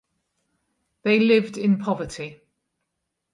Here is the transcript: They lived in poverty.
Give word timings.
They 1.03 1.19
lived 1.19 1.59
in 1.59 1.77
poverty. 1.77 2.41